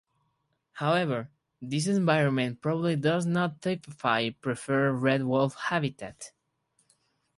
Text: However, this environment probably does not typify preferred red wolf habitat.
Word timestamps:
However, 0.71 1.29
this 1.61 1.85
environment 1.85 2.59
probably 2.59 2.95
does 2.95 3.27
not 3.27 3.61
typify 3.61 4.31
preferred 4.31 4.93
red 4.93 5.21
wolf 5.21 5.53
habitat. 5.55 6.31